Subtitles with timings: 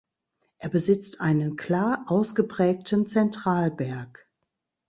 [0.57, 4.27] Er besitzt einen klar ausgeprägten Zentralberg.